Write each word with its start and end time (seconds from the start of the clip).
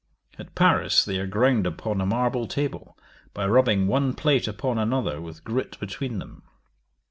At 0.39 0.55
Paris 0.55 1.05
they 1.05 1.19
are 1.19 1.27
ground 1.27 1.67
upon 1.67 2.01
a 2.01 2.07
marble 2.07 2.47
table, 2.47 2.97
by 3.35 3.45
rubbing 3.45 3.85
one 3.85 4.15
plate 4.15 4.47
upon 4.47 4.79
another 4.79 5.21
with 5.21 5.43
grit 5.43 5.79
between 5.79 6.17
them. 6.17 6.41